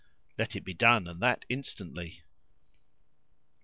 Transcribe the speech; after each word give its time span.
"Let 0.35 0.55
it 0.55 0.65
be 0.65 0.73
done, 0.73 1.07
and 1.07 1.21
that 1.21 1.45
instantly." 1.47 2.23